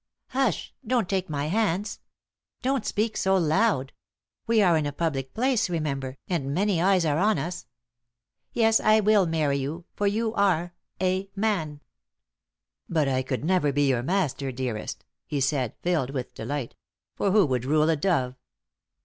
"Hush! 0.29 0.73
Don't 0.83 1.07
take 1.07 1.29
my 1.29 1.45
hands; 1.45 1.99
don't 2.63 2.87
speak 2.87 3.15
so 3.15 3.37
loud. 3.37 3.93
We 4.47 4.59
are 4.63 4.75
in 4.75 4.87
a 4.87 4.91
public 4.91 5.35
place, 5.35 5.69
remember, 5.69 6.17
and 6.27 6.55
many 6.55 6.81
eyes 6.81 7.05
are 7.05 7.19
on 7.19 7.37
us. 7.37 7.67
Yes, 8.51 8.79
I 8.79 8.99
will 8.99 9.27
marry 9.27 9.57
you, 9.57 9.85
for 9.93 10.07
you 10.07 10.33
are 10.33 10.73
a 10.99 11.29
man!" 11.35 11.81
"But 12.89 13.07
I 13.07 13.21
can 13.21 13.45
never 13.45 13.71
be 13.71 13.85
your 13.87 14.01
master, 14.01 14.51
dearest," 14.51 15.05
he 15.27 15.39
said, 15.39 15.75
filled 15.83 16.09
with 16.09 16.33
delight; 16.33 16.75
"for 17.15 17.29
who 17.29 17.45
would 17.45 17.63
rule 17.63 17.91
a 17.91 17.95
dove?" 17.95 18.33